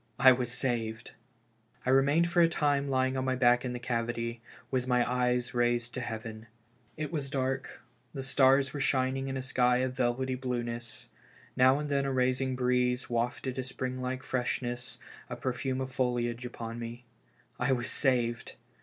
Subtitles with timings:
[0.17, 1.11] I was saved!
[1.85, 5.53] I remained for a time lying on my back in the cavity, with my eyes
[5.53, 6.47] raised to heaven.
[6.97, 11.07] It was dark, the stars were shining in a sky of velvety blueness.
[11.55, 14.97] Now and then the rising breeze wafted a spring like freshness,
[15.29, 17.05] a perfume of foilage upon me.
[17.59, 18.55] I was saved